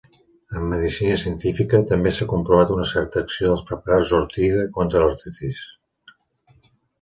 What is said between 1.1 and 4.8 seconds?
científica, també s'ha comprovat una certa acció dels preparats d'ortiga